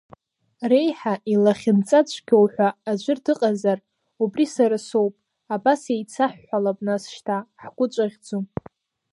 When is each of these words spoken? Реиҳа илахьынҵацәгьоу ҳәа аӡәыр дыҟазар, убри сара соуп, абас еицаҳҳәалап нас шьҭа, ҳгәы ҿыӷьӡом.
Реиҳа 0.69 1.13
илахьынҵацәгьоу 1.33 2.45
ҳәа 2.53 2.69
аӡәыр 2.91 3.19
дыҟазар, 3.25 3.79
убри 4.23 4.45
сара 4.55 4.77
соуп, 4.87 5.13
абас 5.55 5.81
еицаҳҳәалап 5.93 6.77
нас 6.87 7.03
шьҭа, 7.13 7.37
ҳгәы 7.61 7.85
ҿыӷьӡом. 7.93 8.45